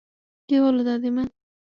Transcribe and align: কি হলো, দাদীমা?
কি 0.49 0.55
হলো, 0.63 0.81
দাদীমা? 0.87 1.23